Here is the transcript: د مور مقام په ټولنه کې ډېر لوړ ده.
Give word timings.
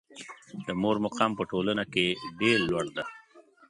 د 0.65 0.67
مور 0.81 0.97
مقام 1.05 1.31
په 1.39 1.43
ټولنه 1.51 1.83
کې 1.93 2.05
ډېر 2.39 2.57
لوړ 2.69 2.85
ده. 2.95 3.03